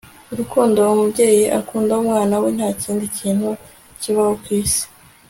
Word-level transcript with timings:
urukundo 0.33 0.79
umubyeyi 0.93 1.43
akunda 1.59 1.91
umwana 2.01 2.33
we 2.41 2.49
ntakindi 2.57 3.05
kintu 3.17 3.49
kibaho 4.01 4.33
kwisi 4.43 4.83